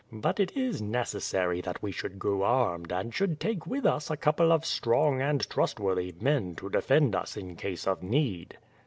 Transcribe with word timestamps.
"But 0.11 0.39
it 0.39 0.57
is 0.57 0.81
necessary 0.81 1.61
that 1.61 1.83
we 1.83 1.91
should 1.91 2.17
go 2.17 2.41
armed 2.41 2.91
and 2.91 3.13
should 3.13 3.39
take 3.39 3.67
with 3.67 3.85
us 3.85 4.09
a 4.09 4.17
couple 4.17 4.51
of 4.51 4.65
strong 4.65 5.21
and 5.21 5.47
trustworthy 5.47 6.15
men 6.19 6.55
to 6.55 6.71
defend 6.71 7.15
us 7.15 7.37
in 7.37 7.55
case 7.55 7.85
of 7.85 8.01
need. 8.01 8.57